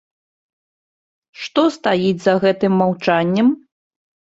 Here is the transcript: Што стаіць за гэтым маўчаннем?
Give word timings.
Што 1.43 1.67
стаіць 1.77 2.19
за 2.27 2.33
гэтым 2.49 2.71
маўчаннем? 2.85 3.59